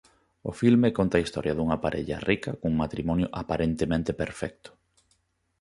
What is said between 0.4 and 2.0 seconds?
O filme conta a historia dunha